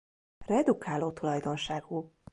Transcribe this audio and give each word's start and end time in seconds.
Redukáló 0.45 1.11
tulajdonságú. 1.13 2.13